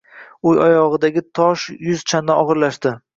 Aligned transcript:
U 0.51 0.53
oyog‘idagi 0.67 1.21
tosh 1.41 1.65
yuz 1.89 2.01
chandon 2.13 2.41
og‘irlashdi. 2.47 2.95